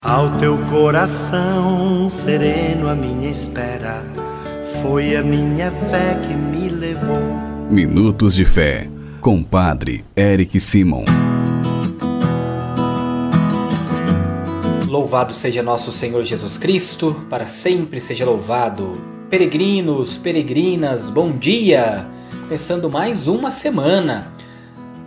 [0.00, 4.04] Ao teu coração sereno, a minha espera
[4.80, 7.20] foi a minha fé que me levou.
[7.68, 8.88] Minutos de Fé,
[9.20, 11.04] com Padre Eric Simon.
[14.86, 19.00] Louvado seja nosso Senhor Jesus Cristo, para sempre seja louvado.
[19.28, 22.06] Peregrinos, peregrinas, bom dia!
[22.42, 24.32] Começando mais uma semana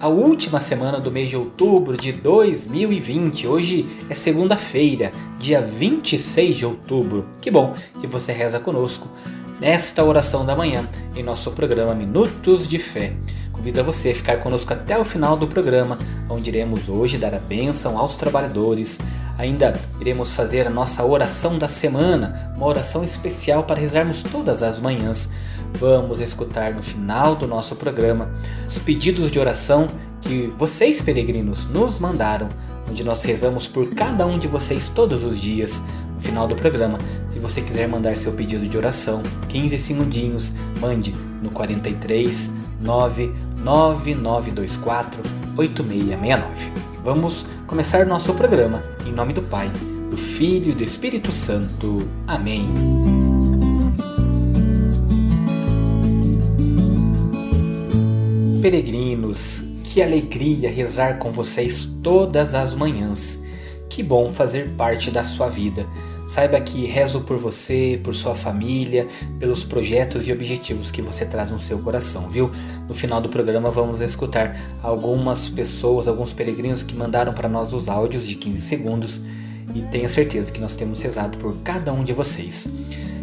[0.02, 3.48] a última semana do mês de outubro de 2020.
[3.48, 7.28] Hoje é segunda-feira, dia 26 de outubro.
[7.40, 9.08] Que bom que você reza conosco
[9.60, 13.14] nesta oração da manhã em nosso programa Minutos de Fé.
[13.54, 17.36] Convido a você a ficar conosco até o final do programa, onde iremos hoje dar
[17.36, 18.98] a bênção aos trabalhadores.
[19.38, 24.80] Ainda iremos fazer a nossa oração da semana, uma oração especial para rezarmos todas as
[24.80, 25.30] manhãs.
[25.80, 28.30] Vamos escutar no final do nosso programa
[28.68, 29.90] os pedidos de oração
[30.22, 32.48] que vocês, peregrinos, nos mandaram,
[32.90, 35.82] onde nós rezamos por cada um de vocês todos os dias.
[36.14, 41.16] No final do programa, se você quiser mandar seu pedido de oração, 15 segundinhos, mande
[41.42, 45.24] no 43 99924
[45.58, 46.72] 8669.
[47.04, 49.72] Vamos começar nosso programa em nome do Pai,
[50.10, 52.08] do Filho e do Espírito Santo.
[52.28, 53.41] Amém.
[58.62, 63.42] Peregrinos, que alegria rezar com vocês todas as manhãs.
[63.90, 65.88] Que bom fazer parte da sua vida.
[66.28, 69.08] Saiba que rezo por você, por sua família,
[69.40, 72.52] pelos projetos e objetivos que você traz no seu coração, viu?
[72.88, 77.90] No final do programa vamos escutar algumas pessoas, alguns peregrinos que mandaram para nós os
[77.90, 79.22] áudios de 15 segundos
[79.74, 82.70] e tenha certeza que nós temos rezado por cada um de vocês.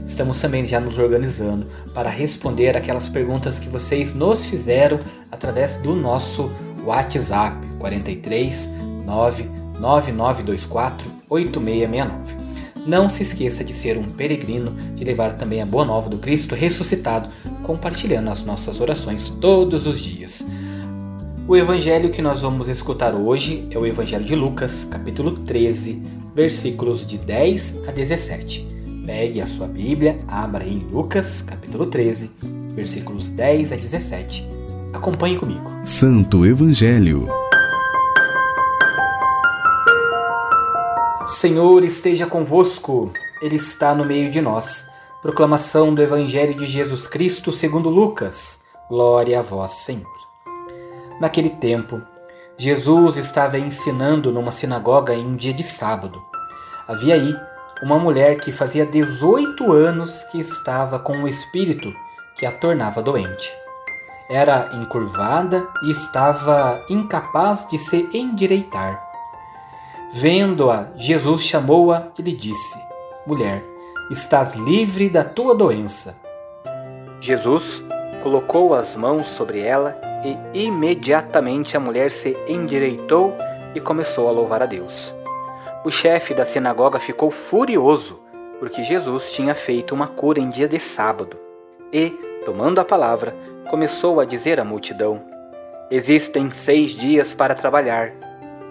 [0.08, 4.98] Estamos também já nos organizando para responder aquelas perguntas que vocês nos fizeram
[5.30, 6.50] através do nosso
[6.82, 8.70] WhatsApp 43
[9.04, 12.36] 99924 8669.
[12.86, 16.54] Não se esqueça de ser um peregrino, de levar também a boa nova do Cristo
[16.54, 17.28] ressuscitado,
[17.62, 20.42] compartilhando as nossas orações todos os dias.
[21.46, 26.02] O evangelho que nós vamos escutar hoje é o Evangelho de Lucas, capítulo 13,
[26.34, 28.77] versículos de 10 a 17.
[29.08, 32.30] Pegue a sua Bíblia, abra em Lucas, capítulo 13,
[32.74, 34.46] versículos 10 a 17.
[34.92, 35.70] Acompanhe comigo.
[35.82, 37.26] Santo Evangelho.
[41.22, 43.10] O Senhor esteja convosco,
[43.40, 44.84] Ele está no meio de nós.
[45.22, 48.60] Proclamação do Evangelho de Jesus Cristo segundo Lucas.
[48.90, 50.18] Glória a vós, Senhor.
[51.18, 52.02] Naquele tempo,
[52.58, 56.22] Jesus estava ensinando numa sinagoga em um dia de sábado.
[56.86, 57.34] Havia aí
[57.82, 61.92] uma mulher que fazia 18 anos que estava com um espírito
[62.36, 63.52] que a tornava doente.
[64.30, 69.02] Era encurvada e estava incapaz de se endireitar.
[70.12, 72.78] Vendo-a, Jesus chamou-a e lhe disse:
[73.26, 73.64] Mulher,
[74.10, 76.16] estás livre da tua doença.
[77.20, 77.82] Jesus
[78.22, 83.34] colocou as mãos sobre ela e imediatamente a mulher se endireitou
[83.74, 85.17] e começou a louvar a Deus.
[85.84, 88.20] O chefe da sinagoga ficou furioso
[88.58, 91.36] porque Jesus tinha feito uma cura em dia de sábado
[91.92, 92.10] e,
[92.44, 93.34] tomando a palavra,
[93.70, 95.22] começou a dizer à multidão:
[95.88, 98.12] Existem seis dias para trabalhar.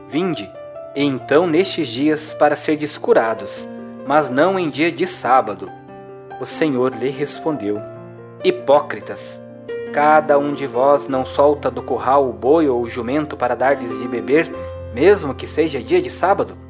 [0.08, 0.52] Vinde
[0.94, 3.68] e então nestes dias para ser descurados,
[4.06, 5.72] mas não em dia de sábado.
[6.42, 7.80] O Senhor lhe respondeu:
[8.44, 9.42] Hipócritas,
[9.94, 13.98] cada um de vós não solta do curral o boi ou o jumento para dar-lhes
[13.98, 14.52] de beber,
[14.94, 16.67] mesmo que seja dia de sábado?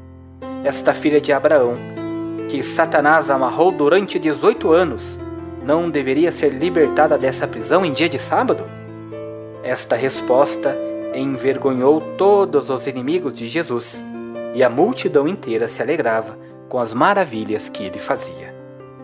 [0.68, 1.76] Esta filha de Abraão,
[2.50, 5.18] que Satanás amarrou durante dezoito anos,
[5.64, 8.66] não deveria ser libertada dessa prisão em dia de sábado?
[9.64, 10.76] Esta resposta
[11.16, 14.04] envergonhou todos os inimigos de Jesus
[14.54, 18.54] e a multidão inteira se alegrava com as maravilhas que ele fazia.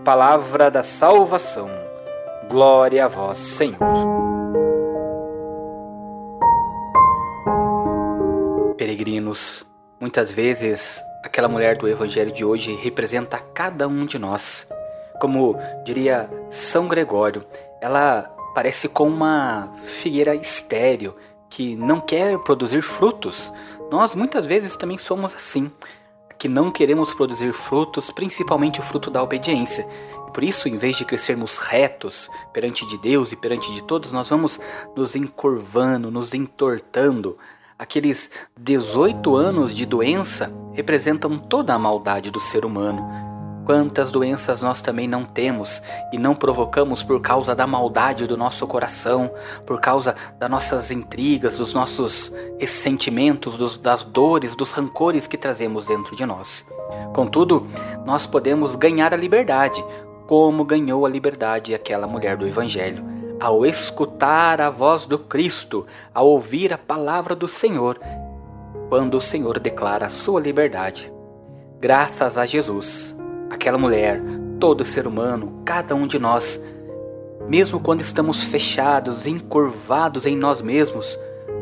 [0.03, 1.69] Palavra da salvação.
[2.49, 3.77] Glória a vós, Senhor.
[8.75, 9.65] Peregrinos,
[9.97, 14.67] muitas vezes aquela mulher do evangelho de hoje representa cada um de nós.
[15.19, 17.45] Como diria São Gregório,
[17.81, 18.23] ela
[18.53, 21.15] parece com uma figueira estéril
[21.49, 23.53] que não quer produzir frutos,
[23.91, 25.71] nós muitas vezes também somos assim,
[26.37, 29.87] que não queremos produzir frutos, principalmente o fruto da obediência.
[30.33, 34.29] Por isso, em vez de crescermos retos perante de Deus e perante de todos, nós
[34.29, 34.59] vamos
[34.95, 37.37] nos encurvando, nos entortando.
[37.77, 43.03] Aqueles 18 anos de doença representam toda a maldade do ser humano.
[43.65, 45.81] Quantas doenças nós também não temos
[46.11, 49.31] e não provocamos por causa da maldade do nosso coração,
[49.65, 55.85] por causa das nossas intrigas, dos nossos ressentimentos, dos, das dores, dos rancores que trazemos
[55.85, 56.65] dentro de nós.
[57.13, 57.65] Contudo,
[58.05, 59.83] nós podemos ganhar a liberdade,
[60.27, 66.27] como ganhou a liberdade aquela mulher do Evangelho, ao escutar a voz do Cristo, ao
[66.27, 67.99] ouvir a palavra do Senhor,
[68.89, 71.11] quando o Senhor declara a sua liberdade.
[71.79, 73.15] Graças a Jesus
[73.49, 74.21] aquela mulher,
[74.59, 76.59] todo ser humano, cada um de nós,
[77.47, 81.17] mesmo quando estamos fechados, encurvados em nós mesmos,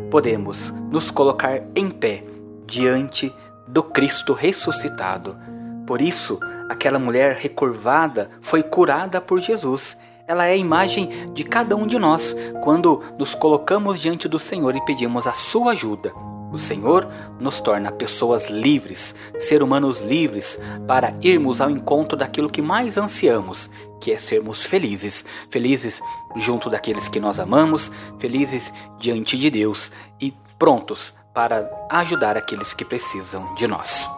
[0.10, 2.24] podemos nos colocar em pé
[2.66, 3.34] diante
[3.68, 5.38] do Cristo ressuscitado.
[5.86, 6.40] Por isso,
[6.70, 9.98] aquela mulher recurvada foi curada por Jesus.
[10.32, 12.34] Ela é a imagem de cada um de nós
[12.64, 16.14] quando nos colocamos diante do Senhor e pedimos a sua ajuda.
[16.54, 17.06] O Senhor
[17.38, 20.58] nos torna pessoas livres, ser humanos livres,
[20.88, 23.70] para irmos ao encontro daquilo que mais ansiamos,
[24.00, 25.26] que é sermos felizes.
[25.50, 26.00] Felizes
[26.38, 32.86] junto daqueles que nós amamos, felizes diante de Deus e prontos para ajudar aqueles que
[32.86, 34.10] precisam de nós.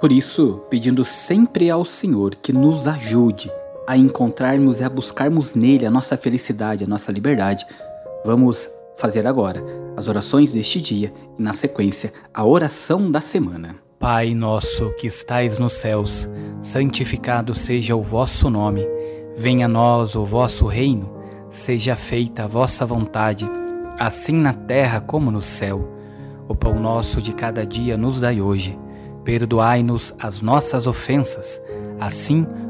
[0.00, 3.52] Por isso, pedindo sempre ao Senhor que nos ajude
[3.90, 7.66] a encontrarmos e a buscarmos nele a nossa felicidade, a nossa liberdade,
[8.24, 9.64] vamos fazer agora
[9.96, 13.74] as orações deste dia e, na sequência, a oração da semana.
[13.98, 16.28] Pai nosso que estais nos céus,
[16.62, 18.86] santificado seja o vosso nome.
[19.36, 21.12] Venha a nós o vosso reino.
[21.50, 23.50] Seja feita a vossa vontade,
[23.98, 25.96] assim na terra como no céu.
[26.46, 28.78] O pão nosso de cada dia nos dai hoje.
[29.24, 31.60] Perdoai-nos as nossas ofensas,
[31.98, 32.69] assim como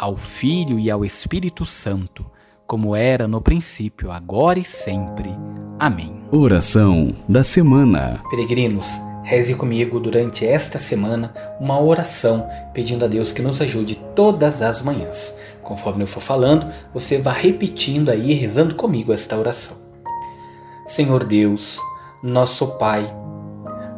[0.00, 2.24] ao Filho e ao Espírito Santo
[2.66, 5.28] como era no princípio, agora e sempre.
[5.78, 6.22] Amém.
[6.30, 8.22] Oração da semana.
[8.30, 14.62] Peregrinos, reze comigo durante esta semana uma oração pedindo a Deus que nos ajude todas
[14.62, 15.36] as manhãs.
[15.62, 19.76] Conforme eu for falando, você vá repetindo aí, rezando comigo esta oração.
[20.86, 21.78] Senhor Deus,
[22.22, 23.12] nosso Pai,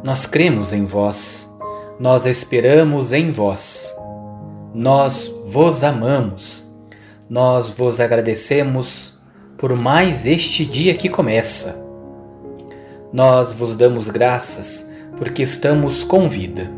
[0.03, 1.49] nós cremos em vós,
[1.99, 3.93] nós esperamos em vós,
[4.73, 6.63] nós vos amamos
[7.33, 9.17] nós vos agradecemos
[9.57, 11.81] por mais este dia que começa.
[13.11, 14.87] Nós vos damos graças
[15.17, 16.69] porque estamos com vida.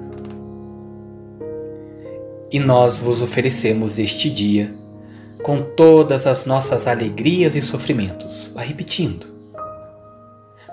[2.50, 4.74] E nós vos oferecemos este dia
[5.44, 8.50] com todas as nossas alegrias e sofrimentos.
[8.56, 9.27] Vá repetindo.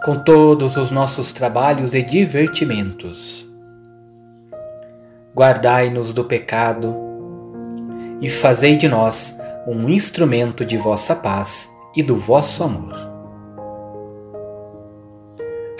[0.04, 3.44] Com todos os nossos trabalhos e divertimentos.
[5.34, 7.11] Guardai-nos do pecado
[8.22, 9.36] e fazei de nós
[9.66, 12.94] um instrumento de vossa paz e do vosso amor.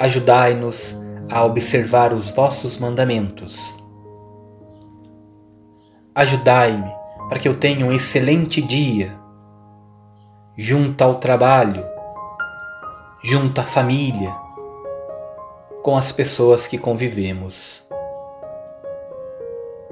[0.00, 1.00] Ajudai-nos
[1.30, 3.78] a observar os vossos mandamentos.
[6.14, 6.92] Ajudai-me
[7.28, 9.16] para que eu tenha um excelente dia,
[10.58, 11.86] junto ao trabalho,
[13.22, 14.34] junto à família,
[15.82, 17.86] com as pessoas que convivemos.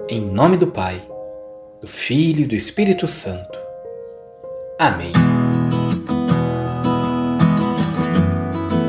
[0.09, 1.10] Em nome do Pai,
[1.81, 3.59] do Filho e do Espírito Santo.
[4.79, 5.13] Amém.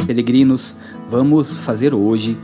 [0.06, 0.76] Peregrinos,
[1.10, 2.38] vamos fazer hoje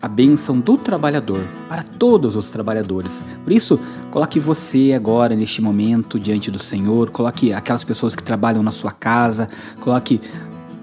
[0.00, 3.26] a bênção do trabalhador para todos os trabalhadores.
[3.42, 8.62] Por isso, coloque você agora neste momento diante do Senhor, coloque aquelas pessoas que trabalham
[8.62, 9.48] na sua casa,
[9.80, 10.20] coloque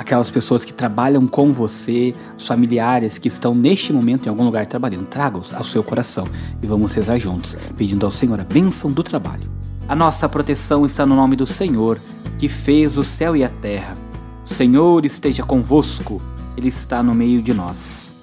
[0.02, 4.66] aquelas pessoas que trabalham com você, os familiares que estão neste momento em algum lugar
[4.66, 5.06] trabalhando.
[5.06, 6.28] Traga-os ao seu coração
[6.60, 9.48] e vamos rezar juntos, pedindo ao Senhor a bênção do trabalho.
[9.88, 12.00] A nossa proteção está no nome do Senhor,
[12.40, 13.96] que fez o céu e a terra.
[14.44, 16.20] O Senhor esteja convosco,
[16.58, 18.16] Ele está no meio de nós.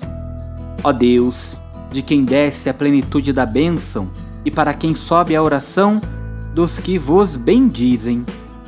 [0.83, 1.57] Ó Deus,
[1.93, 4.11] de quem desce a plenitude da bênção,
[4.45, 6.03] e para quem sobe a oração
[6.55, 8.27] dos que vos bendizem,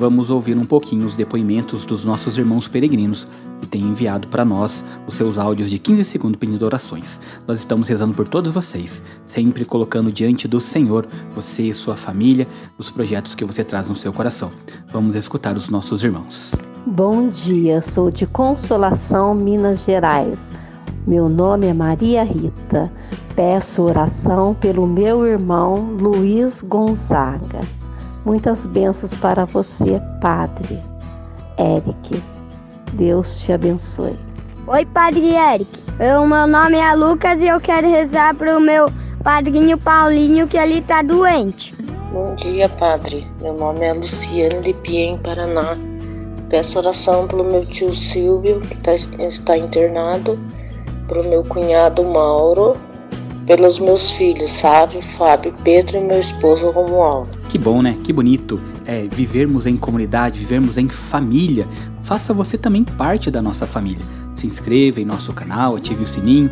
[0.00, 3.28] vamos ouvir um pouquinho os depoimentos dos nossos irmãos peregrinos
[3.60, 7.20] que têm enviado para nós os seus áudios de 15 segundos pedindo orações.
[7.46, 12.48] Nós estamos rezando por todos vocês, sempre colocando diante do Senhor você e sua família,
[12.78, 14.50] os projetos que você traz no seu coração.
[14.90, 16.54] Vamos escutar os nossos irmãos.
[16.86, 20.38] Bom dia, sou de Consolação, Minas Gerais.
[21.06, 22.90] Meu nome é Maria Rita.
[23.36, 27.79] Peço oração pelo meu irmão Luiz Gonzaga.
[28.24, 30.78] Muitas bênçãos para você, Padre
[31.58, 32.22] Eric.
[32.92, 34.18] Deus te abençoe.
[34.66, 35.70] Oi, Padre Eric.
[36.18, 38.90] O meu nome é Lucas e eu quero rezar para o meu
[39.24, 41.74] padrinho Paulinho que ele está doente.
[42.12, 43.26] Bom dia, Padre.
[43.40, 45.76] Meu nome é Luciane de Piem, Paraná.
[46.48, 50.38] Peço oração pelo meu tio Silvio, que tá, está internado,
[51.08, 52.76] pelo meu cunhado Mauro,
[53.46, 57.39] pelos meus filhos, Sávio, Fábio, Pedro e meu esposo Romualdo.
[57.50, 57.98] Que bom, né?
[58.04, 61.66] Que bonito é vivermos em comunidade, vivermos em família.
[62.00, 64.04] Faça você também parte da nossa família.
[64.36, 66.48] Se inscreva em nosso canal, ative o sininho,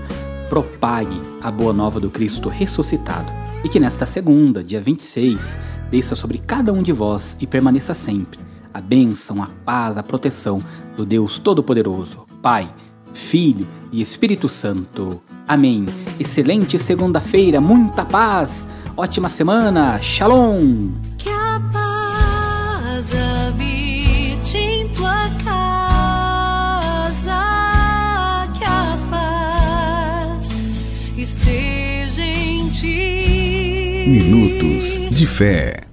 [0.49, 3.31] propague a boa nova do Cristo ressuscitado.
[3.63, 5.57] E que nesta segunda, dia 26,
[5.89, 8.41] desça sobre cada um de vós e permaneça sempre
[8.75, 10.61] a bênção, a paz, a proteção
[10.97, 12.69] do Deus Todo-Poderoso, Pai,
[13.15, 15.23] Filho e Espírito Santo.
[15.47, 15.87] Amém.
[16.19, 18.67] Excelente segunda-feira, muita paz,
[18.99, 20.91] ótima semana, Shalom.
[21.17, 23.13] Que a paz
[23.47, 27.31] habite em tua casa,
[28.59, 30.53] que a paz
[31.17, 34.05] esteja em ti.
[34.09, 35.88] Minutos de Fé.